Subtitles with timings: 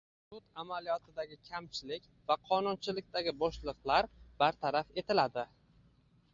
[0.29, 4.11] Sud amaliyotidagi kamchilik va qonunchilikdagi bo‘shliqlar
[4.43, 5.49] bartaraf etiladi